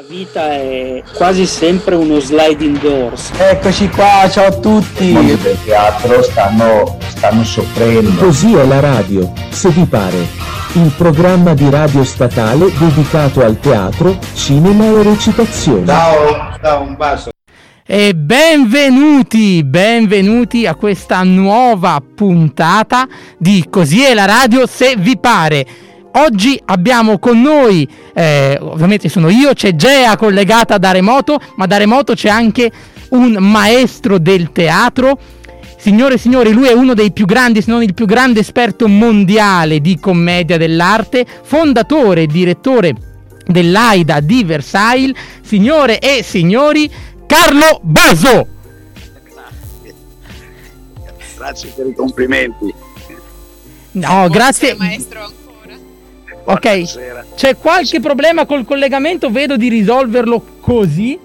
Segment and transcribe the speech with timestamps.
[0.00, 3.32] La vita è quasi sempre uno sliding doors.
[3.36, 5.10] Eccoci qua, ciao a tutti.
[5.10, 8.10] I mondi del teatro stanno, stanno soffrendo.
[8.12, 10.26] Così è la radio, se vi pare.
[10.72, 15.84] Il programma di radio statale dedicato al teatro, cinema e recitazione.
[15.84, 17.30] Ciao, ciao, un bacio.
[17.84, 23.06] E benvenuti, benvenuti a questa nuova puntata
[23.36, 25.66] di Così è la radio se vi pare.
[26.12, 31.76] Oggi abbiamo con noi, eh, ovviamente sono io, c'è Gea collegata da remoto, ma da
[31.76, 32.70] remoto c'è anche
[33.10, 35.18] un maestro del teatro.
[35.78, 38.88] Signore e signori, lui è uno dei più grandi, se non il più grande esperto
[38.88, 42.94] mondiale di commedia dell'arte, fondatore e direttore
[43.46, 45.16] dell'AIDA di Versailles.
[45.42, 46.90] Signore e signori,
[47.24, 48.46] Carlo Baso.
[49.32, 49.94] Grazie.
[51.36, 52.74] Grazie per i complimenti.
[53.92, 54.74] No, grazie.
[54.76, 55.39] Maestro
[56.44, 61.18] Ok, c'è qualche problema col collegamento, vedo di risolverlo così.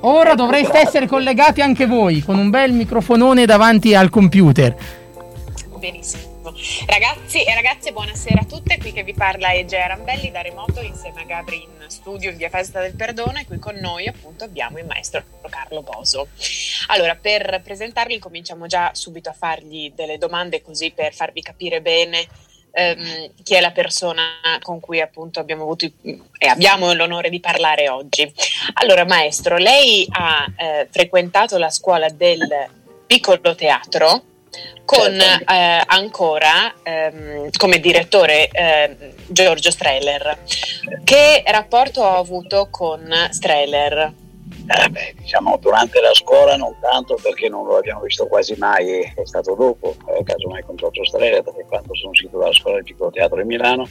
[0.00, 4.74] Ora dovreste essere collegati anche voi con un bel microfonone davanti al computer.
[5.78, 6.26] Benissimo.
[6.86, 8.78] Ragazzi e ragazze, buonasera a tutte.
[8.78, 12.36] Qui che vi parla è Gea Rambelli da remoto insieme a Gabri in studio in
[12.36, 16.28] via Festa del Perdono e qui con noi appunto abbiamo il maestro Carlo Boso.
[16.88, 22.26] Allora, per presentarli cominciamo già subito a fargli delle domande così per farvi capire bene
[22.78, 24.22] ehm, chi è la persona
[24.62, 25.86] con cui appunto abbiamo avuto
[26.38, 28.32] e abbiamo l'onore di parlare oggi.
[28.74, 32.46] Allora, maestro, lei ha eh, frequentato la scuola del
[33.06, 34.22] piccolo teatro
[34.84, 35.52] con certo.
[35.52, 40.38] eh, ancora ehm, come direttore eh, Giorgio Streller.
[41.04, 44.26] Che rapporto ha avuto con Streller?
[44.70, 49.00] Eh beh, diciamo durante la scuola non tanto perché non lo abbiamo visto quasi mai,
[49.00, 52.84] è stato dopo, eh, casomai con Giorgio Strella, perché quando sono uscito dalla scuola del
[52.84, 53.88] piccolo teatro di Milano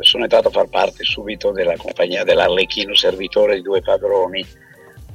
[0.00, 4.46] sono entrato a far parte subito della compagnia dell'Arlecchino Servitore di due padroni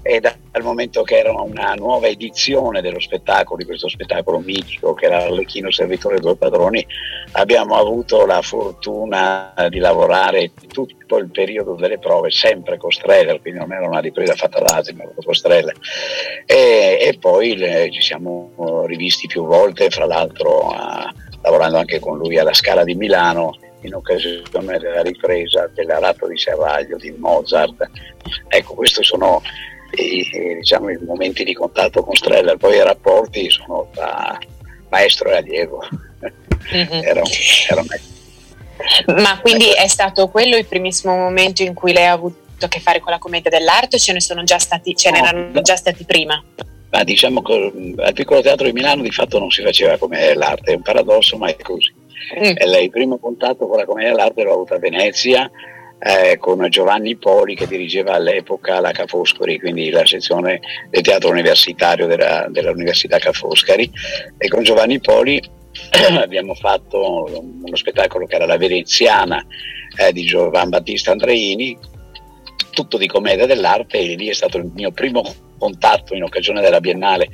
[0.02, 5.06] e dal momento che era una nuova edizione dello spettacolo, di questo spettacolo mitico che
[5.06, 6.86] era Arlecchino Servitore due padroni,
[7.34, 13.60] abbiamo avuto la fortuna di lavorare tutto il periodo delle prove sempre con Streller, quindi
[13.60, 15.76] non era una ripresa fatta da altri, ma con Streller.
[16.46, 22.18] E, e poi le, ci siamo rivisti più volte, fra l'altro a, lavorando anche con
[22.18, 27.90] lui alla Scala di Milano in occasione della ripresa dell'Aratto di Serraglio di Mozart.
[28.48, 29.42] Ecco, questi sono
[29.92, 34.38] i, diciamo, i momenti di contatto con Streller, poi i rapporti sono tra
[34.90, 35.82] maestro e allievo.
[36.74, 37.04] Mm-hmm.
[37.04, 37.22] era,
[37.70, 37.84] era
[39.22, 42.80] Ma quindi è stato quello il primissimo momento in cui lei ha avuto a che
[42.80, 45.76] fare con la commedia dell'arte o ce ne sono già stati, ce no, n'erano già
[45.76, 46.44] stati prima?
[46.90, 50.72] Ma diciamo che al piccolo teatro di Milano di fatto non si faceva commedia dell'arte,
[50.72, 51.94] è un paradosso, ma è così.
[52.40, 52.56] Mm.
[52.82, 55.50] Il primo contatto con la commedia dell'arte l'ho avuto a Venezia
[56.00, 60.60] eh, con Giovanni Poli che dirigeva all'epoca la Ca' Foscari, quindi la sezione
[60.90, 63.90] del teatro universitario della, dell'Università Ca' Foscari
[64.38, 65.42] e con Giovanni Poli
[66.20, 69.44] abbiamo fatto uno spettacolo che era La Veneziana
[69.98, 71.78] eh, di Giovan Battista Andreini,
[72.72, 75.24] tutto di commedia dell'arte e lì è stato il mio primo
[75.58, 77.30] contatto in occasione della Biennale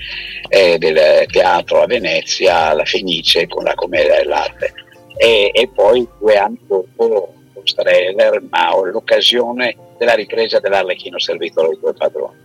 [0.48, 4.74] eh, del teatro a Venezia, la Fenice, con la commedia dell'arte.
[5.18, 11.80] E, e poi due anni dopo trailer, ma ho l'occasione della ripresa dell'Arlecchino servitore dei
[11.80, 12.36] tuoi padroni.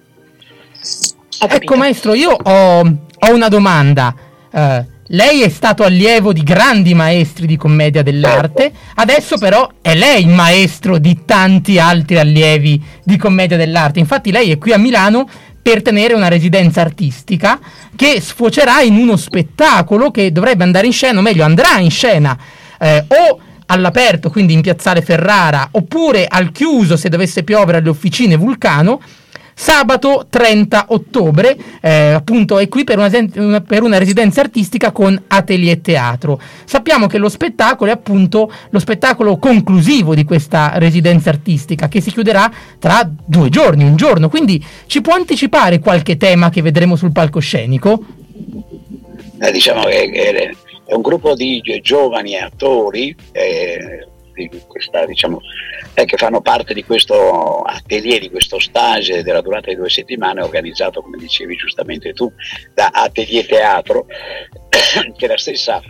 [1.40, 4.14] Ecco maestro, io ho, ho una domanda.
[4.50, 8.78] Uh, lei è stato allievo di grandi maestri di commedia dell'arte, certo.
[8.96, 14.00] adesso però è lei il maestro di tanti altri allievi di commedia dell'arte.
[14.00, 15.28] Infatti lei è qui a Milano
[15.62, 17.58] per tenere una residenza artistica
[17.96, 22.36] che sfocerà in uno spettacolo che dovrebbe andare in scena, o meglio andrà in scena
[22.78, 23.40] eh, o
[23.70, 29.00] all'aperto, quindi in piazzale Ferrara, oppure al chiuso se dovesse piovere alle officine Vulcano,
[29.58, 35.80] sabato 30 ottobre, eh, appunto è qui per una, per una, residenza artistica con atelier
[35.80, 36.40] teatro.
[36.64, 42.12] Sappiamo che lo spettacolo è appunto lo spettacolo conclusivo di questa residenza artistica che si
[42.12, 47.10] chiuderà tra due giorni, un giorno, quindi ci può anticipare qualche tema che vedremo sul
[47.10, 48.04] palcoscenico?
[49.40, 50.54] Eh, diciamo che, che
[50.88, 55.38] è un gruppo di giovani attori eh, di questa, diciamo,
[55.92, 60.40] eh, che fanno parte di questo atelier, di questo stage della durata di due settimane
[60.40, 62.32] organizzato, come dicevi giustamente tu,
[62.72, 64.06] da Atelier Teatro,
[65.14, 65.82] che è la stessa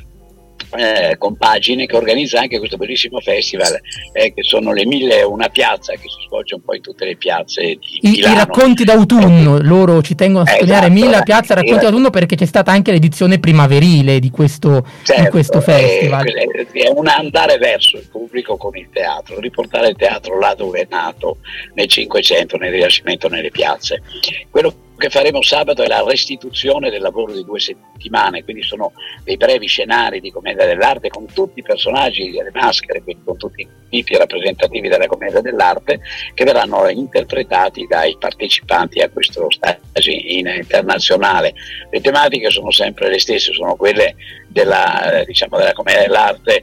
[0.76, 3.81] eh, compagine che organizza anche questo bellissimo festival
[4.12, 7.17] eh, che sono le mille una piazza che si svolge un po' in tutte le
[7.17, 8.35] piazze di I, Milano.
[8.35, 11.82] I racconti d'autunno, loro ci tengono a sottolineare Esatto, Mille eh, Piazza Racconti eh.
[11.82, 16.26] d'autunno perché c'è stata anche l'edizione primaverile di questo, di Certo, questo eh, festival.
[16.26, 20.81] È, è un andare verso il pubblico con il teatro, riportare il teatro là dove
[20.81, 21.38] è nato,
[21.75, 24.03] nel Cinquecento, nel Rinascimento, nelle piazze.
[24.50, 28.93] Quello che faremo sabato è la restituzione del lavoro di due settimane, quindi sono
[29.23, 33.62] dei brevi scenari di commedia dell'arte con tutti i personaggi, le maschere, quindi con tutti
[33.62, 36.00] i tipi rappresentativi della commedia dell'arte
[36.35, 41.55] che verranno interpretati dai partecipanti a questo stage in- internazionale.
[41.91, 44.17] Le tematiche sono sempre le stesse, sono quelle
[44.49, 46.62] della, eh, diciamo, della commedia dell'arte,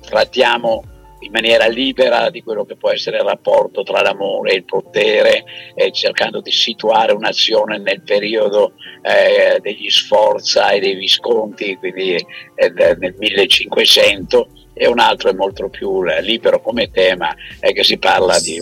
[0.00, 0.82] trattiamo
[1.20, 5.44] in maniera libera di quello che può essere il rapporto tra l'amore e il potere,
[5.74, 8.72] eh, cercando di situare un'azione nel periodo
[9.02, 15.68] eh, degli Sforza e dei Visconti, quindi eh, nel 1500, e un altro è molto
[15.70, 18.60] più libero come tema, è che si parla di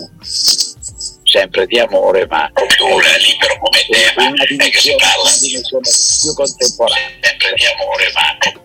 [1.25, 5.89] sempre di amore, ma più libero come tema, è che si parla di una dimensione
[6.23, 8.63] più contemporanea, sempre di amore, ma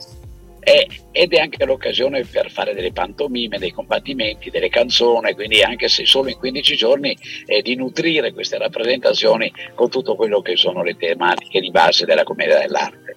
[0.69, 5.89] e- ed è anche l'occasione per fare delle pantomime, dei combattimenti, delle canzoni, quindi anche
[5.89, 10.83] se solo in 15 giorni, eh, di nutrire queste rappresentazioni con tutto quello che sono
[10.83, 13.15] le tematiche di base della commedia dell'arte.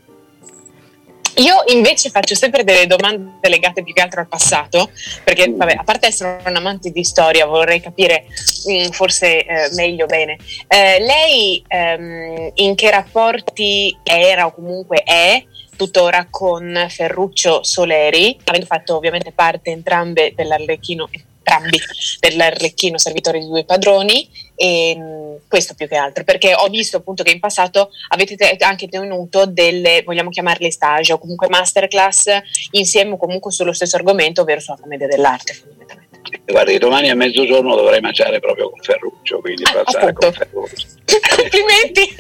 [1.37, 4.91] Io invece faccio sempre delle domande legate più che altro al passato,
[5.25, 8.27] perché vabbè, a parte essere un amante di storia, vorrei capire
[8.71, 10.37] mm, forse eh, meglio bene.
[10.69, 15.43] Eh, lei ehm, in che rapporti era o comunque è
[15.83, 21.77] tuttora con Ferruccio Soleri, avendo fatto ovviamente parte entrambe dell'Arlecchino, entrambi
[22.21, 27.25] dell'Arlecchino servitore di due padroni, e mh, questo più che altro, perché ho visto appunto
[27.25, 32.27] che in passato avete te- anche tenuto delle, vogliamo chiamarle stage o comunque masterclass
[32.73, 36.11] insieme o comunque sullo stesso argomento, ovvero sulla commedia dell'arte fondamentalmente.
[36.47, 40.45] Guardi, domani a mezzogiorno dovrei mangiare proprio con Ferruccio, quindi Ah, passare con appunto.
[40.45, 40.87] Ferruccio.
[41.37, 42.17] Complimenti!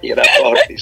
[0.00, 0.76] I rapporti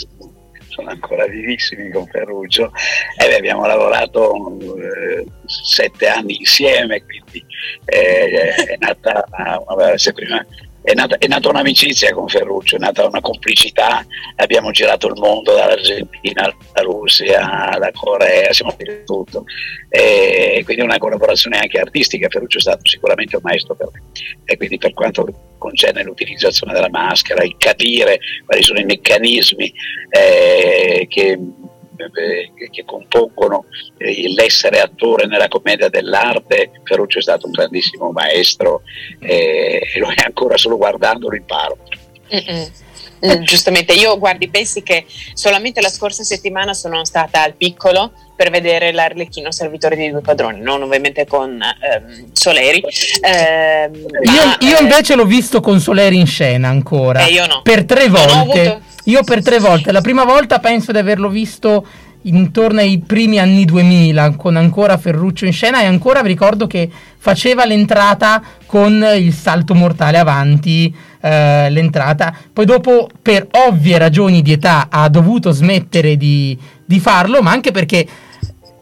[0.76, 2.70] sono, ancora vivissimi con Ferruccio
[3.18, 7.44] e abbiamo lavorato eh, sette anni insieme, quindi
[7.86, 9.24] eh, è, nata
[9.66, 10.44] una, se prima-
[10.86, 14.06] è, nata, è nata un'amicizia con Ferruccio, è nata una complicità,
[14.36, 19.42] abbiamo girato il mondo dall'Argentina alla Russia, alla Corea, siamo di tutto.
[19.88, 24.02] E quindi una collaborazione anche artistica, Ferruccio è stato sicuramente un maestro per me.
[24.44, 25.26] E quindi per quanto
[25.58, 29.72] concerne l'utilizzazione della maschera, il capire quali sono i meccanismi
[30.10, 31.36] eh, che,
[31.96, 33.64] che compongono
[33.96, 38.82] eh, l'essere attore nella commedia dell'arte, Ferruccio è stato un grandissimo maestro
[39.20, 41.78] eh, e lo è ancora solo guardando lo imparo.
[42.32, 42.70] Mm-mm.
[43.24, 48.50] Mm, giustamente, io guardi, pensi che solamente la scorsa settimana sono stata al piccolo per
[48.50, 52.82] vedere l'Arlecchino servitore dei due padroni, non ovviamente con ehm, Soleri.
[53.22, 57.24] ehm, Io, ma, io eh, invece l'ho visto con Soleri in scena ancora.
[57.26, 57.60] Eh, io no.
[57.62, 58.34] Per tre volte.
[58.36, 59.90] avuto- Io per tre volte.
[59.92, 61.86] La prima volta penso di averlo visto
[62.22, 66.90] intorno ai primi anni 2000 con ancora Ferruccio in scena e ancora vi ricordo che
[67.18, 74.50] faceva l'entrata con il salto mortale avanti eh, l'entrata poi dopo per ovvie ragioni di
[74.50, 78.04] età ha dovuto smettere di, di farlo ma anche perché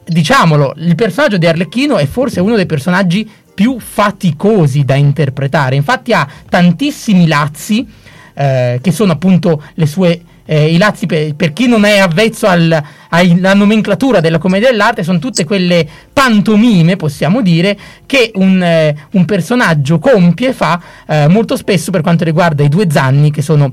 [0.06, 5.76] diciamolo il personaggio di Arlecchino è forse uno dei personaggi più faticosi da interpretare.
[5.76, 7.86] Infatti ha tantissimi lazzi
[8.34, 12.46] eh, che sono appunto le sue eh, i lazzi per, per chi non è avvezzo
[12.46, 18.94] al- alla nomenclatura della commedia dell'arte sono tutte quelle pantomime possiamo dire che un, eh,
[19.12, 23.72] un personaggio compie fa eh, molto spesso per quanto riguarda i due zanni che sono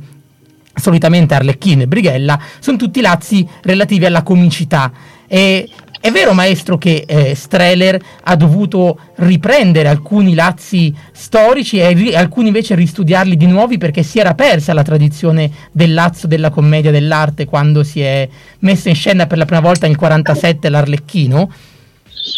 [0.73, 4.91] solitamente Arlecchino e Brighella sono tutti lazzi relativi alla comicità.
[5.27, 5.69] E
[6.01, 12.47] è vero maestro che eh, Streller ha dovuto riprendere alcuni lazzi storici e ri- alcuni
[12.47, 17.45] invece ristudiarli di nuovi perché si era persa la tradizione del lazzo della commedia dell'arte
[17.45, 18.27] quando si è
[18.59, 21.51] messa in scena per la prima volta nel 47 l'Arlecchino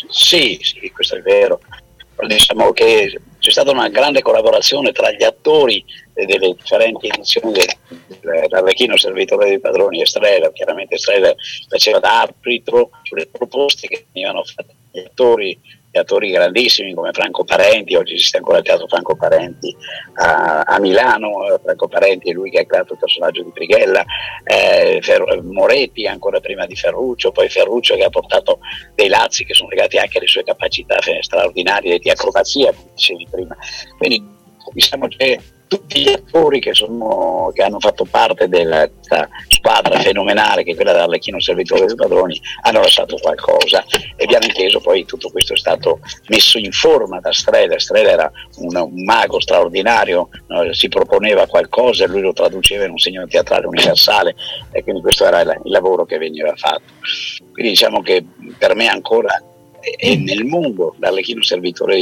[0.09, 1.59] Sì, sì, questo è vero.
[2.27, 5.83] Diciamo che c'è stata una grande collaborazione tra gli attori
[6.13, 7.75] delle differenti edizioni del-
[8.21, 10.53] dell'Arlecchino Servitore dei Padroni e Streller.
[10.53, 11.35] Chiaramente Streller
[11.67, 15.59] faceva da arbitro sulle proposte che venivano fatte dagli attori,
[15.93, 19.75] gli attori grandissimi come Franco Parenti, oggi esiste ancora il teatro Franco Parenti
[20.15, 24.03] a, a Milano, eh, Franco Parenti è lui che ha creato il personaggio di Brighella,
[24.43, 28.57] eh, Fer- Moretti ancora prima di Ferruccio, poi Ferruccio che ha portato
[28.95, 33.27] dei lazzi che sono legati anche alle sue capacità eh, straordinarie di acrobazia, come dicevi
[33.29, 33.55] prima.
[33.99, 34.25] Quindi
[34.73, 38.87] diciamo che tutti gli attori che, sono, che hanno fatto parte della
[39.47, 43.83] squadra fenomenale che è quella dell'Arlecchino Servitore dei Padroni hanno lasciato qualcosa
[44.15, 48.31] e abbiamo inteso poi tutto questo è stato messo in forma da Strela, Strela era
[48.57, 50.73] un, un mago straordinario, no?
[50.73, 54.35] si proponeva qualcosa e lui lo traduceva in un segno teatrale universale
[54.71, 56.93] e quindi questo era il, il lavoro che veniva fatto.
[57.51, 58.25] Quindi diciamo che
[58.57, 59.41] per me ancora
[59.79, 61.97] è nel mondo l'Arlecchino Servitore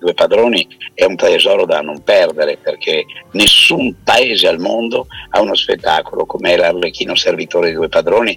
[0.00, 5.54] due padroni è un tesoro da non perdere perché nessun paese al mondo ha uno
[5.54, 8.36] spettacolo come l'Arlecchino servitore di due padroni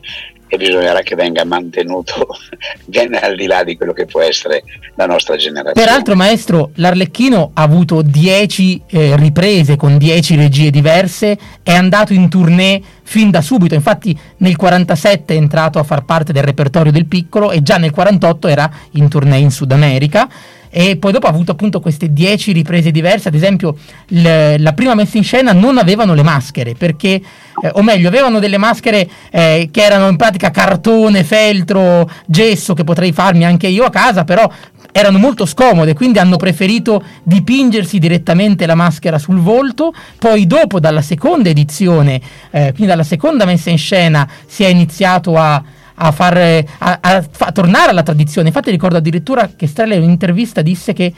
[0.53, 2.27] e bisognerà che venga mantenuto
[2.85, 4.63] ben al di là di quello che può essere
[4.95, 5.87] la nostra generazione.
[5.87, 12.29] Peraltro, maestro, l'Arlecchino ha avuto 10 eh, riprese con 10 regie diverse, è andato in
[12.29, 17.05] tournée fin da subito, infatti nel 47 è entrato a far parte del repertorio del
[17.05, 20.27] piccolo e già nel 48 era in tournée in Sud America.
[20.75, 24.95] E poi dopo ha avuto appunto queste dieci riprese diverse, ad esempio l- la prima
[24.95, 27.21] messa in scena non avevano le maschere perché,
[27.61, 32.83] eh, o meglio, avevano delle maschere eh, che erano in pratica cartone, feltro, gesso che
[32.83, 34.49] potrei farmi anche io a casa, però
[34.93, 41.01] erano molto scomode, quindi hanno preferito dipingersi direttamente la maschera sul volto, poi dopo dalla
[41.01, 45.63] seconda edizione, eh, quindi dalla seconda messa in scena si è iniziato a
[45.95, 48.47] a, far, a, a, a tornare alla tradizione.
[48.47, 51.13] Infatti ricordo addirittura che Strella in un'intervista disse che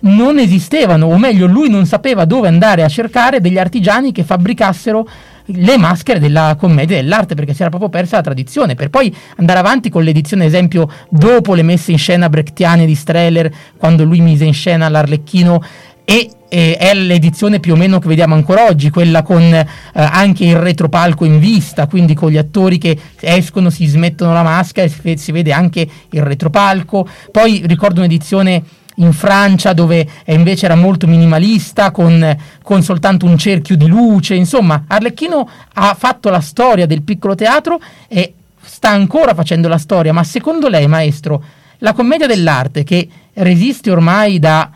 [0.00, 5.08] non esistevano, o meglio lui non sapeva dove andare a cercare degli artigiani che fabbricassero
[5.46, 9.58] le maschere della commedia dell'arte perché si era proprio persa la tradizione per poi andare
[9.58, 14.46] avanti con l'edizione esempio dopo le messe in scena brechtiane di Streller quando lui mise
[14.46, 15.62] in scena l'Arlecchino
[16.04, 20.44] e eh, è l'edizione più o meno che vediamo ancora oggi, quella con eh, anche
[20.44, 25.16] il retropalco in vista, quindi con gli attori che escono, si smettono la maschera e
[25.16, 27.08] si vede anche il retropalco.
[27.32, 28.62] Poi ricordo un'edizione
[28.96, 34.84] in Francia dove invece era molto minimalista con, con, soltanto un cerchio di luce insomma
[34.86, 40.22] Arlecchino ha fatto la storia del piccolo teatro e sta ancora facendo la storia ma
[40.22, 41.42] secondo lei maestro
[41.78, 44.70] la commedia dell'arte che resiste ormai da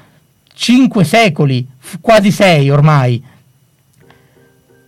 [0.58, 1.64] cinque secoli,
[2.00, 3.22] quasi sei ormai,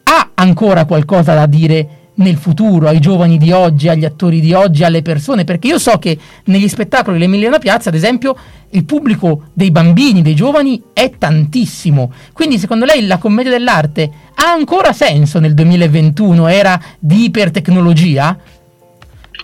[0.03, 4.83] ha ancora qualcosa da dire nel futuro ai giovani di oggi, agli attori di oggi,
[4.83, 5.45] alle persone?
[5.45, 8.37] Perché io so che negli spettacoli dell'Emiliana Piazza, ad esempio,
[8.71, 12.13] il pubblico dei bambini, dei giovani è tantissimo.
[12.33, 16.49] Quindi secondo lei la commedia dell'arte ha ancora senso nel 2021?
[16.49, 18.37] Era di ipertecnologia?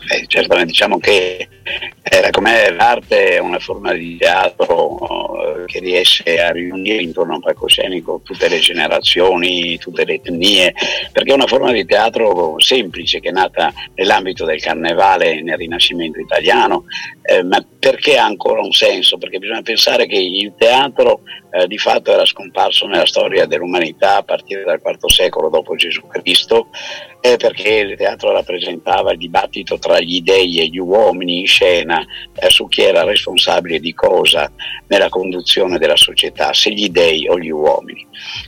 [0.09, 1.49] Eh, certamente diciamo che
[2.09, 7.37] eh, come l'arte è una forma di teatro eh, che riesce a riunire intorno a
[7.37, 10.73] un palcoscenico tutte le generazioni, tutte le etnie,
[11.11, 16.21] perché è una forma di teatro semplice che è nata nell'ambito del carnevale nel Rinascimento
[16.21, 16.85] italiano,
[17.23, 19.19] eh, ma perché ha ancora un senso?
[19.19, 24.23] Perché bisogna pensare che il teatro eh, di fatto era scomparso nella storia dell'umanità a
[24.23, 26.69] partire dal IV secolo dopo Gesù Cristo,
[27.21, 31.96] eh, perché il teatro rappresentava il dibattito tra gli dei e gli uomini in scena
[32.01, 34.51] eh, su chi era responsabile di cosa
[34.89, 38.07] nella conduzione della società, se gli dei o gli uomini.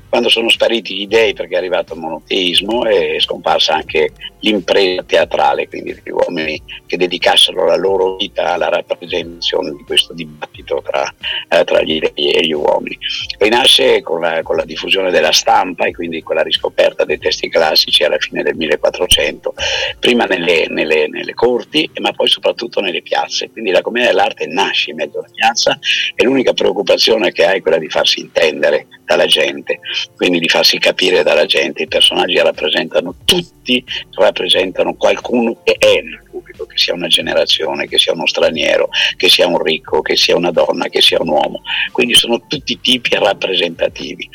[0.09, 5.69] Quando sono spariti gli dei perché è arrivato il monoteismo è scomparsa anche l'impresa teatrale,
[5.69, 11.13] quindi gli uomini che dedicassero la loro vita alla rappresentazione di questo dibattito tra,
[11.49, 12.99] eh, tra gli dei e gli uomini.
[13.39, 17.49] Rinasce con la, con la diffusione della stampa e quindi con la riscoperta dei testi
[17.49, 19.55] classici alla fine del 1400,
[19.99, 23.51] prima nelle, nelle, nelle corti ma poi soprattutto nelle piazze.
[23.51, 25.79] Quindi la commedia dell'arte nasce in mezzo alla piazza
[26.15, 29.81] e l'unica preoccupazione che ha è quella di farsi intendere dalla gente,
[30.17, 31.83] quindi di farsi capire dalla gente.
[31.83, 37.99] I personaggi rappresentano tutti, rappresentano qualcuno che è nel pubblico, che sia una generazione, che
[37.99, 41.63] sia uno straniero, che sia un ricco, che sia una donna, che sia un uomo.
[41.93, 44.29] Quindi sono tutti tipi rappresentativi.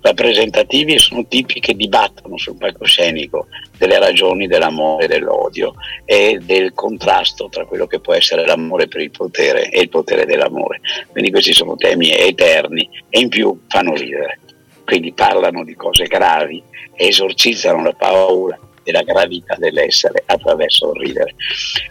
[0.00, 3.46] Rappresentativi sono tipi che dibattono sul palcoscenico
[3.76, 9.00] delle ragioni dell'amore e dell'odio e del contrasto tra quello che può essere l'amore per
[9.00, 10.80] il potere e il potere dell'amore.
[11.10, 14.40] Quindi questi sono temi eterni e in più fanno ridere.
[14.88, 16.62] Quindi parlano di cose gravi,
[16.94, 21.34] esorcizzano la paura della gravità dell'essere attraverso il ridere.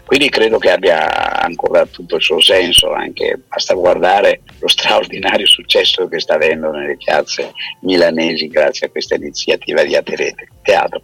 [0.04, 6.08] Quindi credo che abbia ancora tutto il suo senso, anche basta guardare lo straordinario successo
[6.08, 7.52] che sta avendo nelle piazze
[7.82, 11.00] milanesi grazie a questa iniziativa di Aterete Teatro.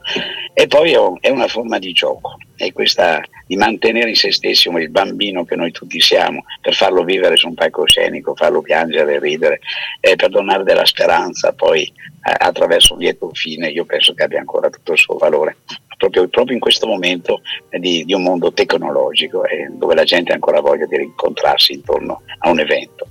[0.52, 4.90] E poi è una forma di gioco, è questa di mantenere in se stessi il
[4.90, 9.60] bambino che noi tutti siamo, per farlo vivere su un palcoscenico, farlo piangere ridere,
[10.00, 14.38] eh, per donare della speranza poi eh, attraverso un lieto fine, io penso che abbia
[14.38, 15.56] ancora tutto il suo valore
[15.96, 20.34] proprio, proprio in questo momento di, di un mondo tecnologico eh, dove la gente ha
[20.34, 23.06] ancora voglia di rincontrarsi intorno a un evento.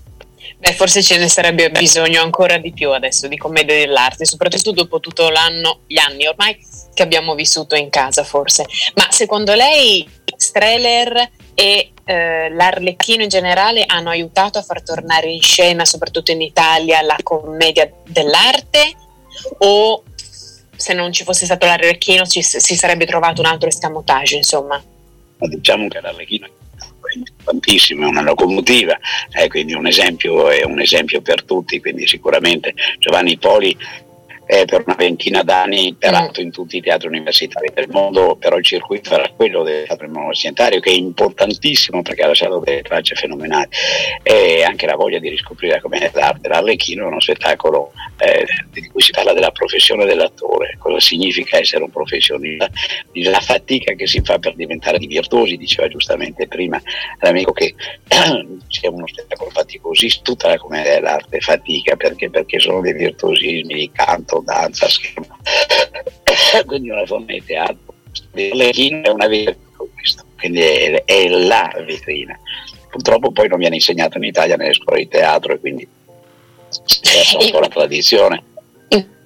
[0.64, 5.02] Beh, forse ce ne sarebbe bisogno ancora di più adesso di commedia dell'arte, soprattutto dopo
[5.02, 6.58] tutto l'anno, gli anni ormai
[6.94, 8.66] che abbiamo vissuto in casa, forse.
[8.96, 15.42] Ma secondo lei Streller e eh, l'Arlecchino in generale hanno aiutato a far tornare in
[15.42, 18.94] scena, soprattutto in Italia, la commedia dell'arte?
[19.58, 20.04] O
[20.74, 24.82] se non ci fosse stato l'Arlecchino ci, si sarebbe trovato un altro escamotage, insomma?
[25.40, 26.48] Diciamo che l'Arlecchino
[27.44, 28.98] tantissimo, è una locomotiva,
[29.32, 33.78] eh, quindi un esempio, è un esempio per tutti, quindi sicuramente Giovanni Poli
[34.46, 38.64] eh, per una ventina d'anni peraltro in tutti i teatri universitari del mondo, però il
[38.64, 43.70] circuito era quello del teatro universitario che è importantissimo perché ha lasciato delle tracce fenomenali.
[44.22, 49.02] E anche la voglia di riscoprire come l'arte l'Arlecchino è uno spettacolo eh, di cui
[49.02, 52.70] si parla della professione dell'attore, cosa significa essere un professionista,
[53.14, 56.80] la fatica che si fa per diventare di virtuosi, diceva giustamente prima
[57.22, 57.74] l'amico che
[58.68, 63.90] c'è uno spettacolo faticoso, tutta la commedia dell'arte fatica perché, perché sono dei virtuosismi di
[63.94, 65.38] canto danza, schermo,
[66.68, 67.94] quindi una forma di teatro.
[68.34, 72.38] L'Echino è una vetrina questo, quindi è, è, la vetrina.
[72.90, 77.50] Purtroppo poi non viene insegnato in Italia nelle scuole di teatro e quindi è un
[77.50, 78.44] po' la tradizione.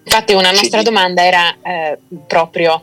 [0.07, 2.81] Infatti una nostra domanda era eh, proprio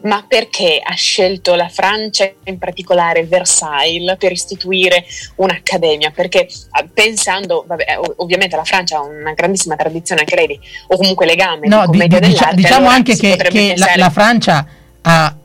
[0.00, 5.04] ma perché ha scelto la Francia, in particolare Versailles, per istituire
[5.36, 6.10] un'accademia?
[6.14, 11.26] Perché ah, pensando, vabbè, ovviamente la Francia ha una grandissima tradizione anche lei, o comunque
[11.26, 12.54] legame no, di commedia di, dell'arte.
[12.54, 14.66] Diciamo allora anche che, che la, la Francia
[15.02, 15.36] ha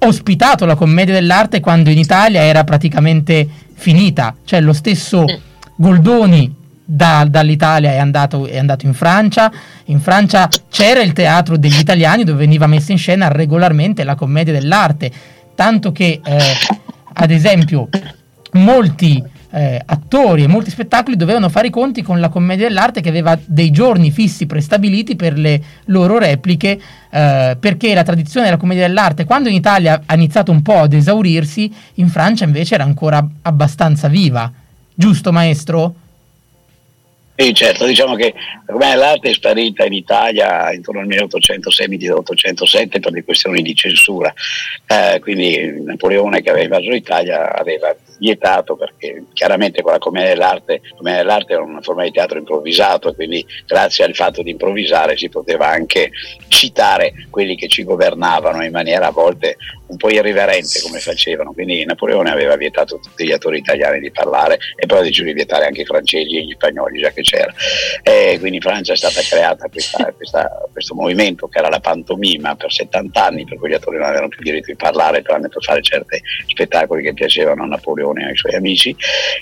[0.00, 5.34] ospitato la commedia dell'arte quando in Italia era praticamente finita, cioè lo stesso mm.
[5.76, 6.60] Goldoni
[6.94, 9.50] da, dall'Italia è andato, è andato, in Francia.
[9.86, 14.52] In Francia c'era il teatro degli italiani dove veniva messa in scena regolarmente la commedia
[14.52, 15.10] dell'arte,
[15.54, 16.38] tanto che eh,
[17.14, 17.88] ad esempio
[18.52, 23.08] molti eh, attori e molti spettacoli dovevano fare i conti con la commedia dell'arte che
[23.08, 26.78] aveva dei giorni fissi prestabiliti per le loro repliche,
[27.10, 30.92] eh, perché la tradizione della commedia dell'arte, quando in Italia ha iniziato un po' ad
[30.92, 34.52] esaurirsi, in Francia invece era ancora abbastanza viva.
[34.94, 35.94] Giusto, maestro?
[37.42, 38.32] Sì, certo, diciamo che
[38.66, 44.32] ormai l'arte è sparita in Italia intorno al 1806-1807 per le questioni di censura,
[44.86, 47.92] eh, quindi Napoleone che aveva invaso l'Italia aveva
[48.22, 53.14] vietato perché chiaramente quella commedia dell'arte, commedia dell'arte era una forma di teatro improvvisato e
[53.16, 56.10] quindi grazie al fatto di improvvisare si poteva anche
[56.46, 59.56] citare quelli che ci governavano in maniera a volte
[59.88, 64.10] un po' irriverente come facevano, quindi Napoleone aveva vietato a tutti gli attori italiani di
[64.10, 67.20] parlare e poi ha deciso di vietare anche i francesi e gli spagnoli già che
[67.20, 67.52] c'era.
[68.02, 72.54] E quindi in Francia è stata creata questa, questa, questo movimento che era la pantomima
[72.54, 75.62] per 70 anni, per cui gli attori non avevano più diritto di parlare tranne per
[75.62, 78.94] fare certi spettacoli che piacevano a Napoleone Berlusconi e ai suoi amici.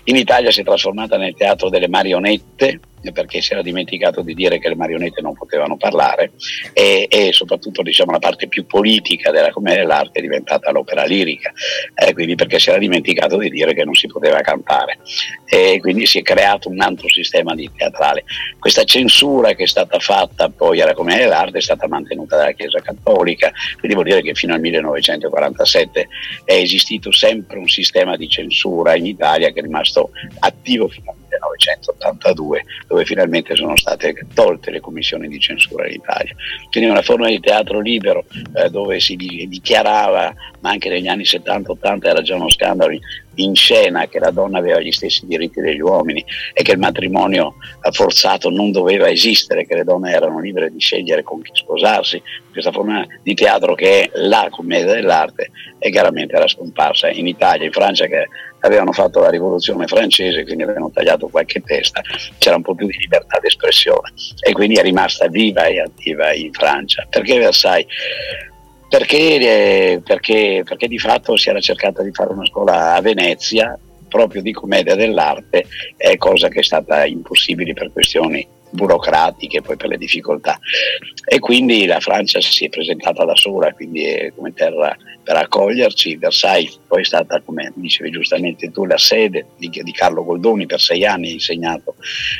[0.04, 2.80] In Italia si è trasformata nel teatro delle marionette,
[3.12, 6.32] perché si era dimenticato di dire che le marionette non potevano parlare
[6.72, 11.52] e, e soprattutto diciamo, la parte più politica della commedia dell'arte è diventata l'opera lirica,
[11.94, 14.98] eh, quindi perché si era dimenticato di dire che non si poteva cantare
[15.46, 18.24] e quindi si è creato un altro sistema di teatrale.
[18.58, 22.80] Questa censura che è stata fatta poi alla commedia dell'arte è stata mantenuta dalla Chiesa
[22.80, 26.08] Cattolica, quindi vuol dire che fino al 1947
[26.44, 30.10] è esistito sempre un sistema di censura in Italia che è rimasto
[30.40, 36.34] attivo fino al 1982, dove finalmente sono state tolte le commissioni di censura in Italia.
[36.70, 38.24] Quindi una forma di teatro libero
[38.54, 42.92] eh, dove si dichiarava, ma anche negli anni 70-80 era già uno scandalo
[43.42, 47.54] in scena che la donna aveva gli stessi diritti degli uomini e che il matrimonio
[47.92, 52.22] forzato non doveva esistere, che le donne erano libere di scegliere con chi sposarsi.
[52.50, 57.66] Questa forma di teatro che è la commedia dell'arte e chiaramente era scomparsa in Italia,
[57.66, 58.26] in Francia che
[58.60, 62.02] avevano fatto la rivoluzione francese, quindi avevano tagliato qualche testa,
[62.38, 64.12] c'era un po' più di libertà d'espressione
[64.46, 67.06] e quindi è rimasta viva e attiva in Francia.
[67.08, 67.86] Perché Versailles?
[68.90, 73.78] Perché, eh, perché, perché di fatto si era cercata di fare una scuola a Venezia
[74.08, 75.64] proprio di commedia dell'arte,
[75.96, 80.58] è cosa che è stata impossibile per questioni burocratiche poi per le difficoltà.
[81.24, 86.16] E quindi la Francia si è presentata da sola quindi come terra per accoglierci.
[86.16, 90.80] Versailles poi è stata come dicevi giustamente tu la sede di, di Carlo Goldoni per
[90.80, 91.96] sei anni ha insegnato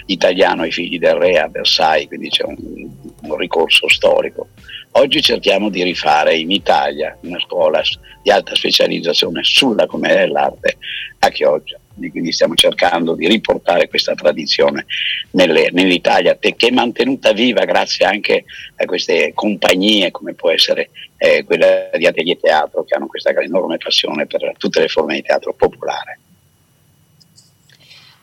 [0.07, 2.57] italiano ai figli del re a Versailles quindi c'è un,
[3.23, 4.49] un ricorso storico.
[4.93, 7.81] Oggi cerchiamo di rifare in Italia una scuola
[8.23, 10.79] di alta specializzazione sulla commedia dell'arte
[11.21, 14.87] a Chioggia quindi stiamo cercando di riportare questa tradizione
[15.33, 18.45] nelle, nell'Italia che è mantenuta viva grazie anche
[18.77, 23.77] a queste compagnie come può essere eh, quella di Atelier Teatro che hanno questa enorme
[23.77, 26.21] passione per tutte le forme di teatro popolare.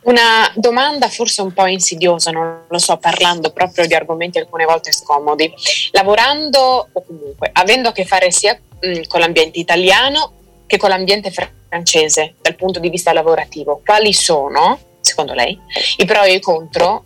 [0.08, 4.94] Una domanda forse un po' insidiosa, non lo so, parlando proprio di argomenti alcune volte
[4.94, 5.54] scomodi.
[5.92, 8.58] Lavorando o comunque avendo a che fare sia
[9.08, 10.37] con l'ambiente italiano
[10.68, 15.58] che con l'ambiente francese dal punto di vista lavorativo, quali sono, secondo lei,
[15.98, 17.06] i pro e i contro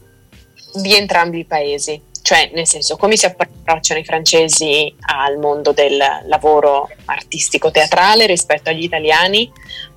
[0.74, 2.10] di entrambi i paesi?
[2.21, 8.69] Cioè, nel senso, come si approcciano i francesi al mondo del lavoro artistico teatrale rispetto
[8.69, 9.52] agli italiani?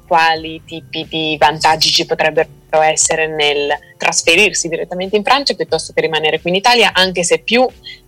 [0.07, 2.49] quali tipi di vantaggi ci potrebbero
[2.83, 7.67] essere nel trasferirsi direttamente in Francia piuttosto che rimanere qui in Italia, anche se più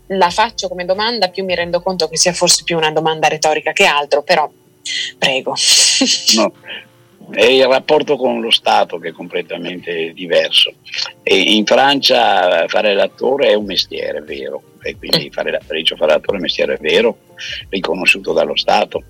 [0.08, 3.72] la faccio come domanda, più mi rendo conto che sia forse più una domanda retorica
[3.72, 4.48] che altro, però
[5.18, 5.54] prego.
[6.36, 6.52] No.
[7.28, 10.74] È il rapporto con lo Stato che è completamente diverso.
[11.24, 15.32] E in Francia fare l'attore è un mestiere vero, e quindi mm.
[15.32, 17.18] fare l'attrice, fare l'attore è un mestiere vero,
[17.68, 19.02] riconosciuto dallo Stato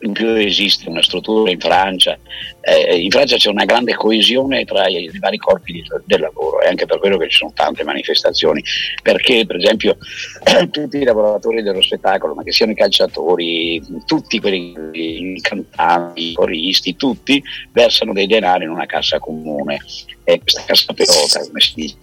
[0.00, 2.18] in più esiste una struttura in Francia.
[2.60, 6.68] Eh, in Francia c'è una grande coesione tra i, vari corpi di, del lavoro, è
[6.68, 8.62] anche per quello che ci sono tante manifestazioni,
[9.02, 9.96] perché per esempio
[10.70, 16.32] tutti i lavoratori dello spettacolo, ma che siano i calciatori, tutti quelli, i cantanti, i
[16.34, 19.78] coristi, tutti versano dei denari in una cassa comune.
[20.22, 21.96] E questa cassa pilota, come si dice,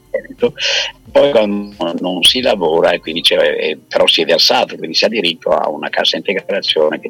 [1.11, 5.09] poi quando non si lavora e quindi eh, però si è versato, quindi si ha
[5.09, 7.09] diritto a una cassa integrazione che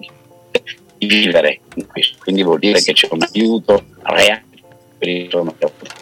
[0.97, 2.17] di vivere in questo.
[2.19, 4.45] Quindi vuol dire che c'è un aiuto reale
[4.97, 5.55] per il giorno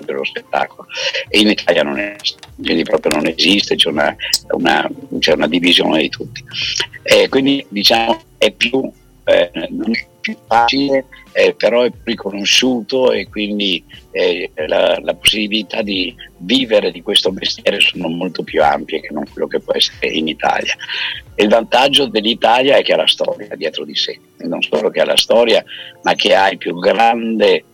[0.05, 0.87] dello spettacolo
[1.27, 4.15] e in Italia non esiste, quindi proprio non esiste, c'è una,
[4.51, 6.43] una, c'è una divisione di tutti.
[7.03, 8.89] E quindi diciamo è più,
[9.25, 9.51] eh,
[10.25, 17.01] più facile eh, però è riconosciuto e quindi eh, la, la, possibilità di vivere di
[17.01, 20.73] questo mestiere sono molto più ampie che non quello che può essere in Italia.
[21.35, 25.01] E il vantaggio dell'Italia è che ha la storia dietro di sé, non solo che
[25.01, 25.63] ha la storia,
[26.03, 27.65] ma che ha il più grande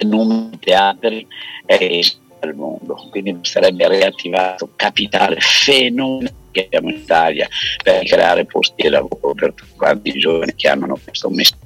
[0.00, 1.26] numero di teatri
[1.66, 7.48] del mondo, quindi sarebbe riattivato capitale fenomenale che abbiamo in Italia
[7.82, 11.63] per creare posti di lavoro per tutti quanti i giovani che hanno questo mestiere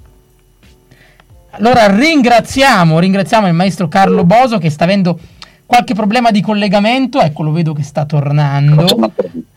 [1.58, 5.18] allora ringraziamo, ringraziamo il maestro Carlo Boso che sta avendo
[5.66, 8.86] qualche problema di collegamento, ecco lo vedo che sta tornando.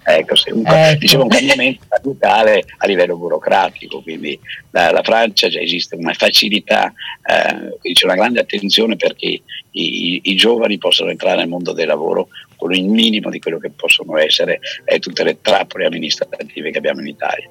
[0.03, 0.99] Ecco, sì, un, ecco.
[0.99, 4.37] Dicevo, un cambiamento radicale a livello burocratico, quindi
[4.71, 6.91] la, la Francia già esiste una facilità,
[7.23, 11.87] eh, c'è una grande attenzione perché i, i, i, giovani possano entrare nel mondo del
[11.87, 16.77] lavoro con il minimo di quello che possono essere eh, tutte le trappole amministrative che
[16.77, 17.49] abbiamo in Italia.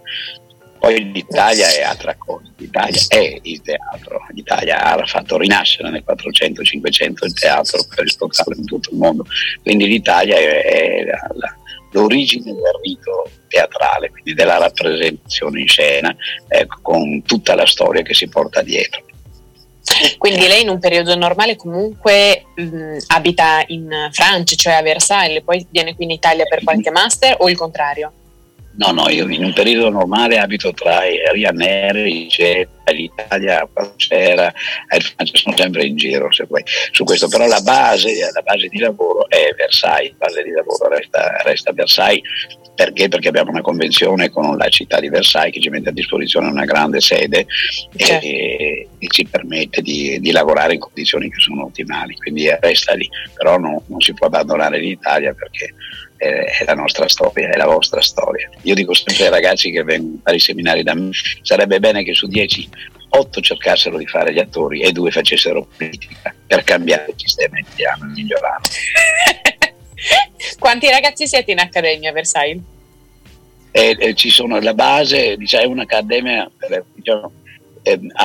[0.81, 7.27] Poi l'Italia è altra cosa, l'Italia è il teatro, l'Italia ha fatto rinascere nel 400-500
[7.27, 9.27] il teatro per esportarlo in tutto il mondo,
[9.63, 11.55] quindi l'Italia è, la, la,
[11.93, 16.17] l'origine del rito teatrale, quindi della rappresentazione in scena
[16.49, 19.05] eh, con tutta la storia che si porta dietro.
[20.17, 25.67] Quindi lei in un periodo normale comunque mh, abita in Francia, cioè a Versailles, poi
[25.69, 28.13] viene qui in Italia per qualche master o il contrario?
[28.73, 31.01] No, no, io in un periodo normale abito tra
[31.33, 31.97] Ryanair,
[32.29, 38.41] Jet, l'Italia, il Francia sono sempre in giro vuoi, su questo, però la base, la
[38.43, 42.23] base, di lavoro è Versailles, la base di lavoro resta, resta Versailles,
[42.75, 43.09] perché?
[43.09, 46.65] Perché abbiamo una convenzione con la città di Versailles che ci mette a disposizione una
[46.65, 47.47] grande sede
[47.97, 48.25] certo.
[48.25, 53.09] e, e, ci permette di, di, lavorare in condizioni che sono ottimali, quindi resta lì,
[53.35, 55.75] però no, non si può abbandonare l'Italia perché
[56.21, 58.51] è la nostra storia, è la vostra storia.
[58.63, 62.05] Io dico sempre ai ragazzi che vengono a fare i seminari da me, sarebbe bene
[62.05, 62.69] che su 10,
[63.09, 68.05] 8 cercassero di fare gli attori e 2 facessero politica per cambiare il sistema italiano,
[68.15, 68.69] migliorarlo.
[70.59, 72.63] Quanti ragazzi siete in Accademia Versailles?
[73.73, 76.51] Eh, eh, ci sono la base, diciamo, è un'accademia,
[76.93, 77.33] diciamo,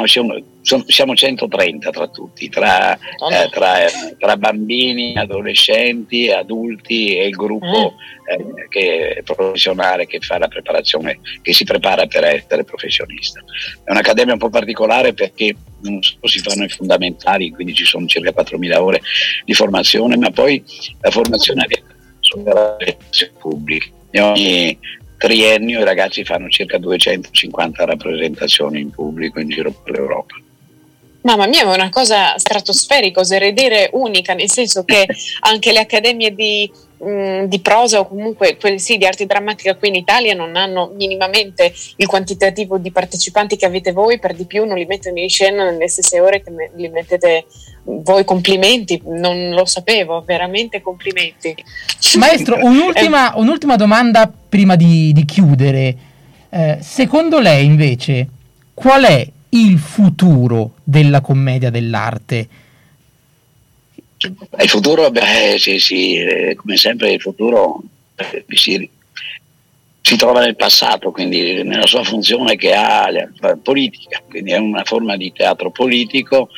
[0.06, 3.76] siamo, siamo 130 tra tutti, tra, eh, tra,
[4.18, 8.58] tra, bambini, adolescenti, adulti e il gruppo mm.
[8.58, 13.44] eh, che professionale che fa la preparazione, che si prepara per essere professionista.
[13.84, 18.06] È un'accademia un po' particolare perché non solo si fanno i fondamentali, quindi ci sono
[18.08, 19.02] circa 4.000 ore
[19.46, 20.64] di formazione, ma poi
[21.02, 23.94] la formazione avviene sulla relazione pubblica.
[24.18, 24.78] Ogni
[25.18, 30.36] triennio i ragazzi fanno circa 250 rappresentazioni in pubblico in giro per l'Europa.
[31.26, 35.08] Mamma mia, è una cosa stratosferica, oserei dire unica, nel senso che
[35.42, 39.76] anche le accademie di, mh, mm, di prosa o comunque quelle sì, di arte drammatica
[39.76, 44.46] qui in Italia non hanno minimamente il quantitativo di partecipanti che avete voi, per di
[44.46, 47.46] più non li mettono in scena nelle stesse ore che me, li mettete
[47.86, 48.24] voi.
[48.24, 51.56] Complimenti, non lo sapevo, veramente complimenti.
[52.18, 55.96] Maestro, un'ultima, un'ultima domanda prima di, di chiudere.
[56.52, 58.28] Eh, secondo lei invece
[58.76, 62.48] qual è il futuro della commedia dell'arte?
[64.18, 67.82] Il futuro, beh, sì, sì, eh, come sempre il futuro
[68.16, 68.90] eh, si,
[70.02, 73.08] si, trova nel passato, quindi nella sua funzione che ha
[73.62, 76.50] politica, quindi è una forma di teatro politico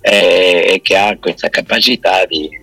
[0.00, 2.59] eh, che ha questa capacità di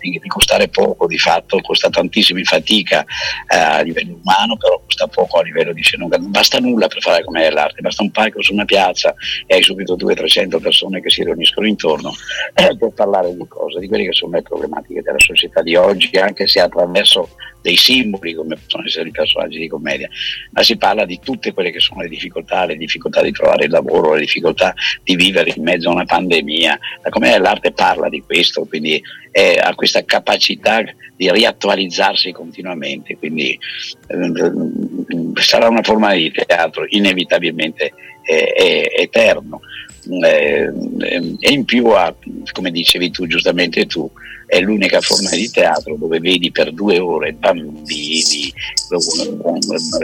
[0.00, 3.04] di, di, costare poco di fatto, costa tantissimo in fatica
[3.48, 6.22] eh, a livello umano, però costa poco a livello di scenografia.
[6.22, 9.14] Non basta nulla per fare come è l'arte, basta un palco su una piazza
[9.46, 12.12] e hai subito 200-300 persone che si riuniscono intorno
[12.54, 16.16] eh, per parlare di cose, di quelle che sono le problematiche della società di oggi,
[16.16, 17.28] anche se attraverso
[17.62, 20.08] dei simboli come possono essere i personaggi di commedia,
[20.52, 23.70] ma si parla di tutte quelle che sono le difficoltà, le difficoltà di trovare il
[23.70, 26.78] lavoro, le difficoltà di vivere in mezzo a una pandemia.
[27.02, 30.82] La commedia dell'arte parla di questo, quindi è, ha questa capacità
[31.16, 33.58] di riattualizzarsi continuamente, quindi
[34.06, 34.32] eh,
[35.34, 37.92] sarà una forma di teatro inevitabilmente
[38.22, 39.60] eh, eterno.
[40.22, 40.70] Eh,
[41.40, 42.14] e in più ha,
[42.52, 44.10] come dicevi tu giustamente tu,
[44.50, 48.52] è l'unica forma di teatro dove vedi per due ore bambini,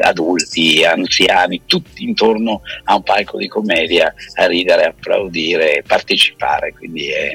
[0.02, 7.32] adulti, anziani, tutti intorno a un palco di commedia a ridere, applaudire, partecipare, quindi è,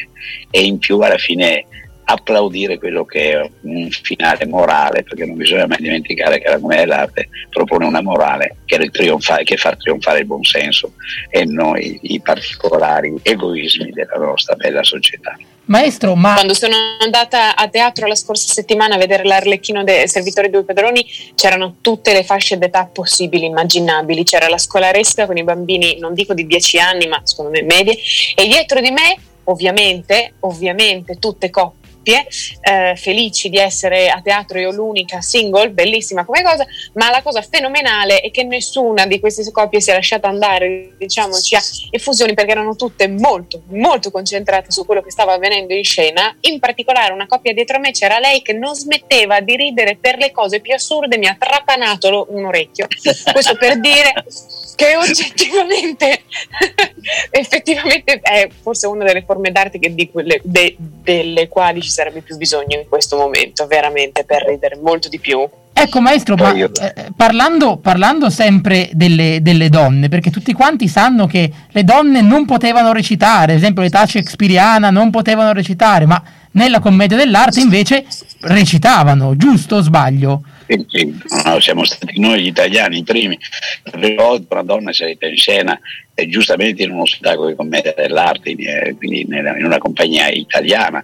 [0.50, 1.66] è in più alla fine
[2.06, 6.86] applaudire quello che è un finale morale, perché non bisogna mai dimenticare che la commedia
[6.86, 10.94] dell'arte propone una morale che, che fa trionfare il buonsenso
[11.30, 15.38] e non i, i particolari egoismi della nostra bella società.
[15.66, 20.50] Maestro, ma quando sono andata a teatro la scorsa settimana a vedere l'Arlecchino dei Servitori
[20.50, 24.24] due Pedroni c'erano tutte le fasce d'età possibili, immaginabili.
[24.24, 27.98] C'era la scolaresca con i bambini, non dico di 10 anni, ma secondo me medie,
[28.36, 32.26] e dietro di me, ovviamente, ovviamente tutte coppie coppie,
[32.62, 37.42] eh, felici di essere a teatro io l'unica single, bellissima come cosa, ma la cosa
[37.42, 41.62] fenomenale è che nessuna di queste coppie si è lasciata andare, diciamoci, a
[41.92, 46.36] effusioni perché erano tutte molto, molto concentrate su quello che stava avvenendo in scena.
[46.42, 50.18] In particolare una coppia dietro a me c'era lei che non smetteva di ridere per
[50.18, 52.88] le cose più assurde, mi ha trapanato un orecchio.
[53.32, 54.14] Questo per dire
[54.76, 56.24] che oggettivamente
[57.30, 62.38] effettivamente è forse una delle forme d'arte di quelle, de, delle quali ci sarebbe più
[62.38, 65.48] bisogno in questo momento, veramente per ridere molto di più.
[65.74, 66.70] Ecco maestro, ma, eh,
[67.16, 72.92] parlando, parlando, sempre delle, delle, donne, perché tutti quanti sanno che le donne non potevano
[72.92, 78.06] recitare, ad esempio l'età shakespeariana non potevano recitare, ma nella commedia dell'arte invece
[78.42, 80.44] recitavano, giusto o sbaglio?
[80.78, 83.38] No, siamo stati noi gli italiani i primi.
[83.84, 85.80] La prima volta una donna salita in scena
[86.14, 91.04] e giustamente in uno spettacolo di commedia dell'arte, eh, quindi in una compagnia italiana,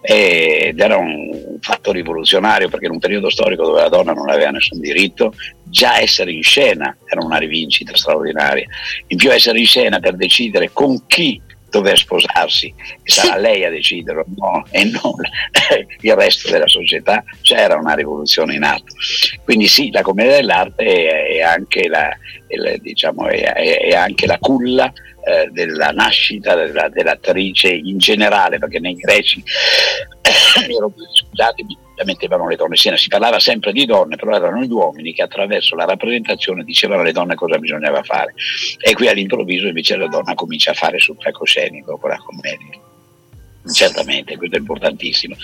[0.00, 4.50] ed era un fatto rivoluzionario perché in un periodo storico dove la donna non aveva
[4.50, 8.66] nessun diritto, già essere in scena era una rivincita straordinaria.
[9.08, 12.72] In più essere in scena per decidere con chi dover sposarsi.
[13.02, 15.14] Sarà lei a deciderlo no, e non
[16.00, 18.94] il resto della società, c'era una rivoluzione in atto.
[19.44, 24.92] Quindi sì, la commedia dell'arte è, anche la, è, diciamo, è, è anche la culla
[25.24, 29.42] eh, della nascita della, dell'attrice in generale, perché nei greci,
[30.22, 32.96] scusatemi, la mettevano le donne siena.
[32.96, 37.12] Si parlava sempre di donne, però erano gli uomini che attraverso la rappresentazione dicevano alle
[37.12, 38.34] donne cosa bisognava fare.
[38.78, 42.80] E qui all'improvviso invece la donna comincia a fare sul palcoscenico con la commedia.
[43.72, 45.34] Certamente, questo è importantissimo.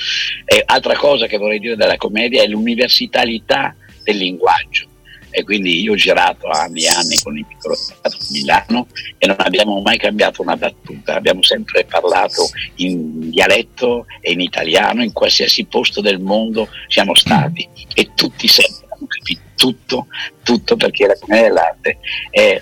[0.44, 4.90] E altra cosa che vorrei dire della commedia è l'universalità del linguaggio
[5.32, 8.86] e quindi io ho girato anni e anni con il piccolo teatro di Milano
[9.18, 15.02] e non abbiamo mai cambiato una battuta, abbiamo sempre parlato in dialetto e in italiano
[15.02, 20.06] in qualsiasi posto del mondo siamo stati e tutti sempre hanno capito tutto,
[20.42, 21.98] tutto perché la commedia dell'arte
[22.30, 22.60] è,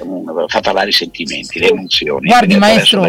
[0.48, 2.26] fa parlare i sentimenti, le emozioni.
[2.28, 3.08] Guardi maestro,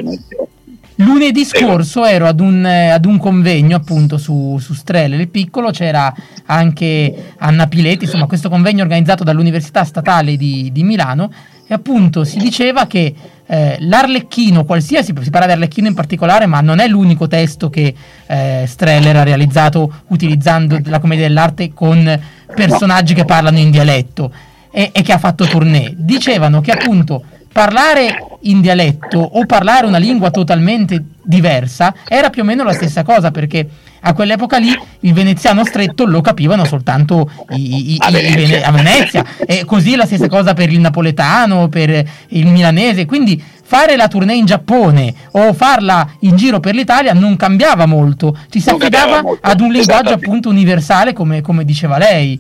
[0.96, 5.72] Lunedì scorso ero ad un, eh, ad un convegno appunto su, su Strelle il Piccolo,
[5.72, 6.14] c'era
[6.46, 11.32] anche Anna Piletti, insomma questo convegno organizzato dall'Università Statale di, di Milano
[11.66, 16.62] e appunto si diceva che eh, l'Arlecchino, qualsiasi, si parla di Arlecchino in particolare, ma
[16.62, 17.94] non è l'unico testo che
[18.28, 22.20] eh, Streller ha realizzato utilizzando la commedia dell'arte con
[22.54, 24.32] personaggi che parlano in dialetto
[24.72, 25.94] e, e che ha fatto tournée.
[25.96, 32.46] Dicevano che appunto parlare in dialetto o parlare una lingua totalmente diversa era più o
[32.46, 33.68] meno la stessa cosa perché
[34.02, 38.58] a quell'epoca lì il veneziano stretto lo capivano soltanto i, i, a, Venezia.
[38.58, 39.26] I, a Venezia.
[39.46, 44.36] E così la stessa cosa per il napoletano, per il milanese, quindi fare la tournée
[44.36, 49.62] in Giappone o farla in giro per l'Italia non cambiava molto, ci si affidava ad
[49.62, 52.40] un linguaggio appunto universale come, come diceva lei.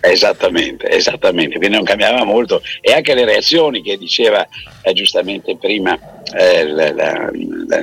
[0.00, 4.46] Esattamente, esattamente, quindi non cambiava molto e anche le reazioni che diceva
[4.82, 5.98] eh, giustamente prima
[6.32, 7.30] eh, la, la,
[7.66, 7.78] la,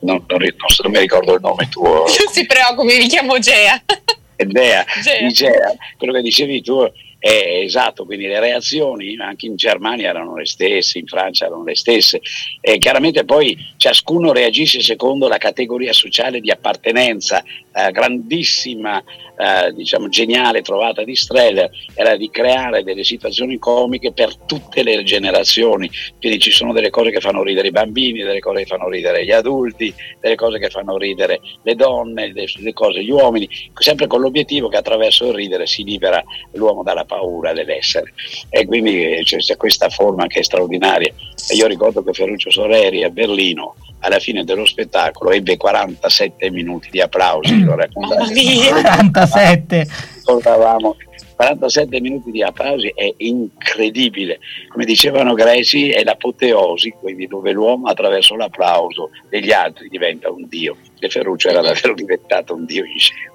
[0.00, 2.04] non, non, non, mi ricordo il nome tuo.
[2.18, 3.82] Non si preoccupi, mi chiamo Gea.
[4.36, 4.84] Gea,
[5.32, 5.74] Gea.
[5.96, 10.98] quello che dicevi tu è esatto, quindi le reazioni anche in Germania erano le stesse,
[10.98, 12.20] in Francia erano le stesse
[12.60, 17.42] e chiaramente poi ciascuno reagisce secondo la categoria sociale di appartenenza,
[17.78, 19.02] eh, grandissima
[19.38, 25.04] eh, diciamo, geniale trovata di Streller era di creare delle situazioni comiche per tutte le
[25.04, 25.88] generazioni,
[26.18, 29.24] quindi ci sono delle cose che fanno ridere i bambini, delle cose che fanno ridere
[29.24, 34.20] gli adulti, delle cose che fanno ridere le donne, delle cose gli uomini, sempre con
[34.20, 36.20] l'obiettivo che attraverso il ridere si libera
[36.54, 38.12] l'uomo dalla paura dell'essere
[38.50, 41.12] e quindi c'è, c'è questa forma che è straordinaria.
[41.50, 46.88] E io ricordo che Ferruccio Soleri a Berlino alla fine dello spettacolo ebbe 47 minuti
[46.90, 47.52] di applausi.
[47.76, 49.86] Lo 47!
[50.16, 50.96] Ricordavamo
[51.38, 54.40] 47 minuti di applausi è incredibile.
[54.68, 60.76] Come dicevano greci, è l'apoteosi, quindi dove l'uomo attraverso l'applauso degli altri diventa un dio.
[60.98, 63.32] E Ferruccio era davvero diventato un dio in scena.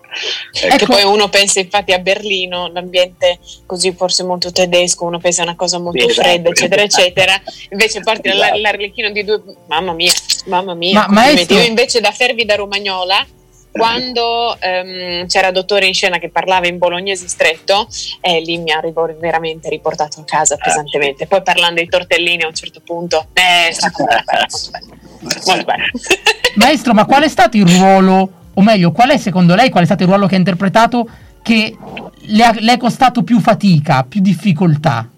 [0.52, 0.76] Ecco.
[0.76, 5.46] Che poi uno pensa infatti a Berlino, l'ambiente così forse molto tedesco, uno pensa a
[5.46, 6.50] una cosa molto sì, fredda, esatto.
[6.50, 7.42] eccetera, eccetera.
[7.70, 8.52] Invece parti esatto.
[8.52, 9.42] dall'arlecchino di due...
[9.68, 10.12] Mamma mia,
[10.48, 11.00] mamma mia.
[11.00, 11.56] Ma, maestro...
[11.58, 13.26] Io invece da Fervi da Romagnola
[13.74, 17.88] quando um, c'era Dottore in scena che parlava in bolognese stretto,
[18.22, 18.80] eh, lì mi ha
[19.20, 21.26] veramente riportato a casa pesantemente.
[21.26, 25.84] Poi parlando dei tortellini a un certo punto, eh, è stato molto bello, molto bello.
[26.56, 29.86] Maestro, ma qual è stato il ruolo o meglio, qual è secondo lei, qual è
[29.88, 31.10] stato il ruolo che ha interpretato
[31.42, 31.76] che
[32.16, 35.10] le, ha, le è costato più fatica, più difficoltà?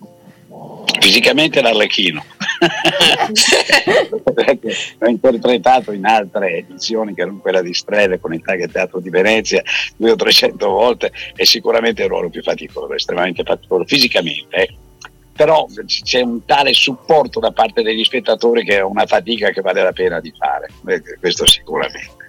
[0.99, 2.23] Fisicamente l'Arlecchino.
[4.99, 9.09] L'ho interpretato in altre edizioni che non quella di Strele con il Tag Teatro di
[9.09, 9.61] Venezia
[9.97, 14.55] due o trecento volte è sicuramente il ruolo più faticoso, estremamente faticoso fisicamente.
[14.55, 14.75] Eh
[15.35, 19.83] però c'è un tale supporto da parte degli spettatori che è una fatica che vale
[19.83, 22.24] la pena di fare, eh, questo sicuramente.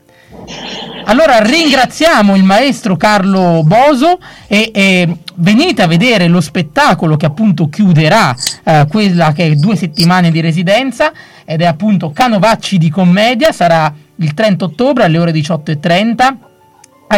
[1.08, 4.18] Allora ringraziamo il maestro Carlo Boso
[4.48, 9.76] e, e, venite a vedere lo spettacolo che appunto chiuderà eh, quella che è due
[9.76, 11.12] settimane di residenza
[11.44, 16.34] ed è appunto Canovacci di commedia, sarà il 30 ottobre alle ore 18.30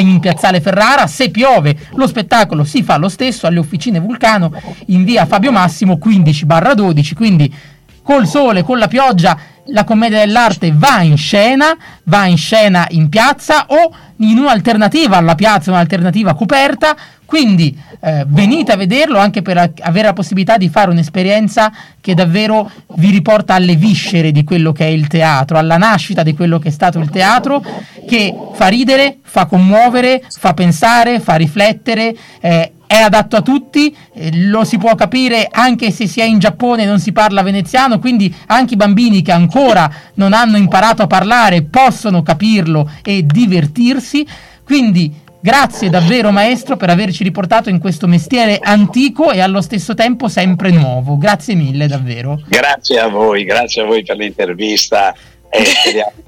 [0.01, 4.53] in Piazzale Ferrara, se piove lo spettacolo si fa lo stesso alle officine Vulcano
[4.87, 7.55] in via Fabio Massimo 15 12, quindi
[8.03, 9.39] col sole, con la pioggia
[9.71, 15.35] la commedia dell'arte va in scena, va in scena in piazza o in un'alternativa alla
[15.35, 20.91] piazza, un'alternativa coperta, quindi eh, venite a vederlo anche per avere la possibilità di fare
[20.91, 26.23] un'esperienza che davvero vi riporta alle viscere di quello che è il teatro, alla nascita
[26.23, 27.63] di quello che è stato il teatro,
[28.07, 34.31] che fa ridere, fa commuovere, fa pensare, fa riflettere, eh, è adatto a tutti, eh,
[34.47, 37.99] lo si può capire anche se si è in Giappone e non si parla veneziano,
[37.99, 44.27] quindi anche i bambini che ancora non hanno imparato a parlare possono capirlo e divertirsi.
[44.65, 50.29] Quindi grazie davvero maestro per averci riportato in questo mestiere antico e allo stesso tempo
[50.29, 51.19] sempre nuovo.
[51.19, 52.41] Grazie mille davvero.
[52.49, 55.15] Grazie a voi, grazie a voi per l'intervista
[55.51, 56.28] e speriamo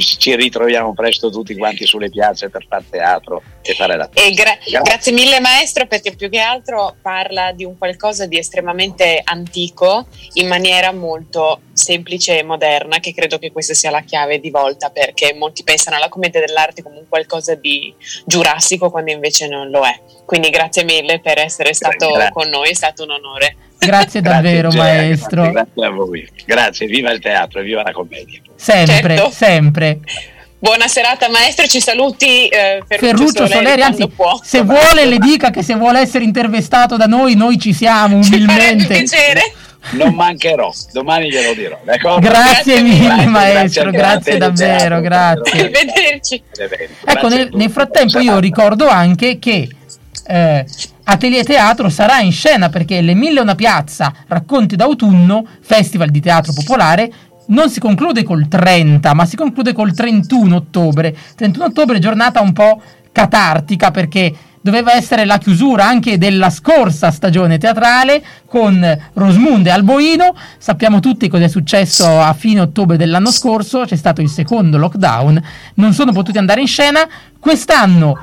[0.00, 4.56] ci ritroviamo presto tutti quanti sulle piazze per fare teatro e fare la e gra-
[4.56, 4.80] grazie.
[4.80, 10.48] grazie mille maestro perché più che altro parla di un qualcosa di estremamente antico in
[10.48, 15.32] maniera molto semplice e moderna che credo che questa sia la chiave di volta perché
[15.34, 17.94] molti pensano alla commedia dell'arte come un qualcosa di
[18.26, 22.32] giurassico quando invece non lo è quindi grazie mille per essere stato grazie.
[22.32, 25.50] con noi è stato un onore Grazie davvero grazie, maestro.
[25.52, 26.28] Grazie a voi.
[26.44, 28.40] Grazie, viva il teatro e viva la commedia.
[28.56, 29.30] Sempre, certo.
[29.30, 30.00] sempre.
[30.58, 34.10] Buona serata maestro, ci saluti eh, Ferruccio, Ferruccio Soleri, Soleri anzi
[34.42, 38.96] se vuole le dica che se vuole essere intervistato da noi, noi ci siamo umilmente.
[38.96, 39.52] Ci piacere.
[39.92, 41.78] Non mancherò, domani glielo dirò.
[41.84, 45.60] Grazie, grazie mille grazie, maestro, grazie, grazie davvero, grazie.
[45.60, 46.42] Arrivederci.
[47.04, 49.68] Ecco, nel, nel frattempo io ricordo anche che
[50.26, 50.64] eh,
[51.04, 56.52] Atelier Teatro sarà in scena perché Le Mille una piazza, Racconti d'autunno, Festival di Teatro
[56.52, 57.10] Popolare,
[57.46, 61.16] non si conclude col 30, ma si conclude col 31 ottobre.
[61.34, 64.32] 31 ottobre giornata un po' catartica perché
[64.68, 70.34] doveva essere la chiusura anche della scorsa stagione teatrale con Rosmunde Alboino.
[70.58, 75.42] Sappiamo tutti cosa è successo a fine ottobre dell'anno scorso, c'è stato il secondo lockdown,
[75.76, 77.00] non sono potuti andare in scena.
[77.40, 78.18] Quest'anno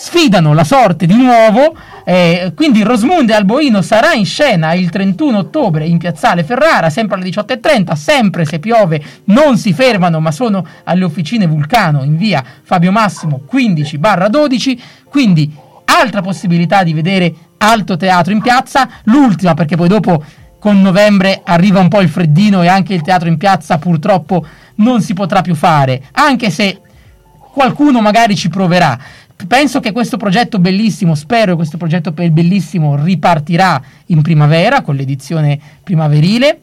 [0.00, 5.84] sfidano la sorte di nuovo, eh, quindi Rosmunde Alboino sarà in scena il 31 ottobre
[5.84, 11.04] in Piazzale Ferrara, sempre alle 18.30, sempre se piove non si fermano ma sono alle
[11.04, 14.00] officine Vulcano in via Fabio Massimo 15
[14.30, 15.54] 12, quindi
[15.84, 20.24] altra possibilità di vedere alto teatro in piazza, l'ultima perché poi dopo
[20.58, 24.46] con novembre arriva un po' il freddino e anche il teatro in piazza purtroppo
[24.76, 26.80] non si potrà più fare, anche se
[27.52, 28.98] qualcuno magari ci proverà.
[29.46, 35.58] Penso che questo progetto bellissimo, spero che questo progetto bellissimo ripartirà in primavera con l'edizione
[35.82, 36.60] primaverile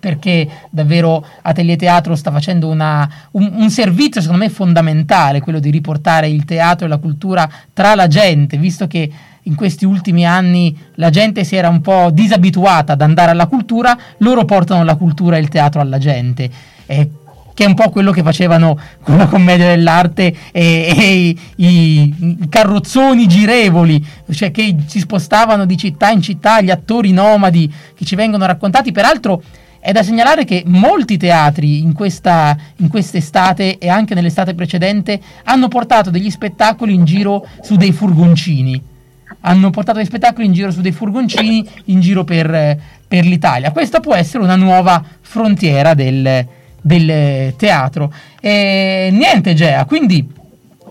[0.00, 5.70] perché davvero Atelier Teatro sta facendo una, un, un, servizio secondo me fondamentale, quello di
[5.70, 9.10] riportare il teatro e la cultura tra la gente, visto che
[9.44, 13.96] in questi ultimi anni la gente si era un po' disabituata ad andare alla cultura,
[14.18, 16.50] loro portano la cultura e il teatro alla gente.
[16.86, 17.08] E
[17.60, 22.38] che è un po' quello che facevano con la commedia dell'arte e, e i, i,
[22.48, 28.14] carrozzoni girevoli, cioè che si spostavano di città in città, gli attori nomadi che ci
[28.14, 28.92] vengono raccontati.
[28.92, 29.42] Peraltro
[29.78, 35.68] è da segnalare che molti teatri in, questa, in quest'estate e anche nell'estate precedente hanno
[35.68, 38.82] portato degli spettacoli in giro su dei furgoncini.
[39.42, 43.70] Hanno portato degli spettacoli in giro su dei furgoncini in giro per, per l'Italia.
[43.70, 46.46] Questa può essere una nuova frontiera del,
[46.80, 48.12] del teatro.
[48.40, 50.26] E niente, Gea, quindi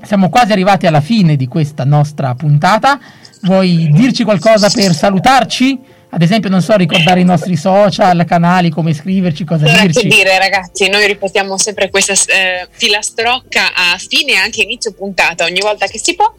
[0.04, 3.00] siamo quasi arrivati alla fine di questa nostra puntata.
[3.44, 5.80] Vuoi dirci qualcosa per salutarci?
[6.12, 10.08] Ad esempio, non so, ricordare i nostri social, canali, come iscriverci, cosa allora, dirci.
[10.08, 15.46] Che dire, ragazzi, noi ripetiamo sempre questa eh, filastrocca a fine e anche inizio puntata,
[15.46, 16.34] ogni volta che si può.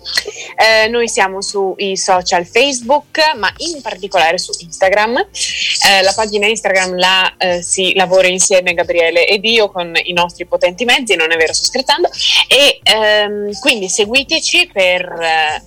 [0.57, 5.19] Eh, noi siamo sui social Facebook, ma in particolare su Instagram.
[5.19, 10.47] Eh, la pagina Instagram la eh, si lavora insieme Gabriele ed io con i nostri
[10.47, 12.09] potenti mezzi, non è vero, sto scherzando.
[12.49, 15.03] E ehm, quindi seguiteci per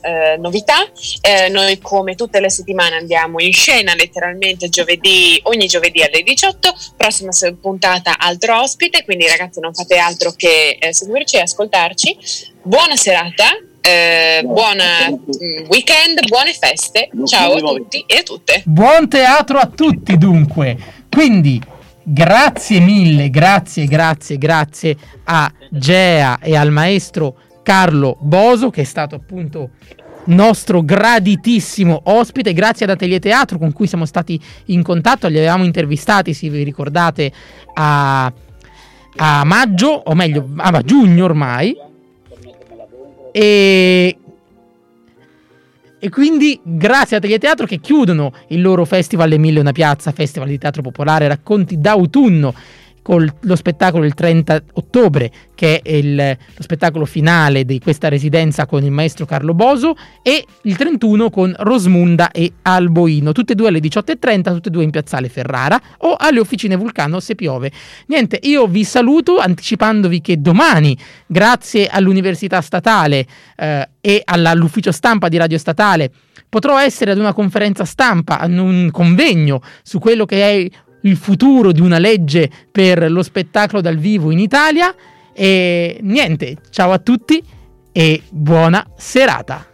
[0.01, 0.85] eh, novità.
[1.21, 6.73] Eh, noi, come tutte le settimane, andiamo in scena letteralmente giovedì, ogni giovedì alle 18,
[6.97, 12.17] prossima puntata altro ospite, quindi ragazzi non fate altro che eh, seguirci e ascoltarci.
[12.61, 13.45] Buona serata,
[13.81, 18.61] eh, buon mm, weekend, buone feste, ciao a tutti e a tutte.
[18.65, 20.77] Buon teatro a tutti dunque,
[21.09, 21.61] quindi
[22.03, 29.15] grazie mille, grazie, grazie, grazie a Gea e al maestro Carlo Boso che è stato
[29.15, 29.71] appunto
[30.25, 35.63] nostro graditissimo ospite, grazie ad Atelier Teatro con cui siamo stati in contatto, li avevamo
[35.63, 37.31] intervistati, se vi ricordate,
[37.73, 38.31] a,
[39.17, 41.75] a maggio, o meglio, a giugno ormai.
[43.31, 44.17] E,
[45.99, 50.11] e quindi grazie a Atelier Teatro che chiudono il loro festival Le Mille Una Piazza,
[50.11, 52.53] festival di teatro popolare, racconti d'autunno
[53.03, 58.65] con lo spettacolo il 30 ottobre, che è il, lo spettacolo finale di questa residenza
[58.65, 63.67] con il maestro Carlo Boso, e il 31 con Rosmunda e Alboino, tutte e due
[63.67, 67.71] alle 18.30, tutte e due in piazzale Ferrara o alle officine Vulcano se piove.
[68.07, 70.97] Niente, io vi saluto anticipandovi che domani,
[71.27, 73.27] grazie all'Università Statale
[73.57, 76.09] eh, e all'ufficio stampa di Radio Statale,
[76.47, 80.69] potrò essere ad una conferenza stampa, ad un convegno su quello che è
[81.03, 84.93] il futuro di una legge per lo spettacolo dal vivo in Italia.
[85.33, 87.43] E niente, ciao a tutti
[87.91, 89.72] e buona serata.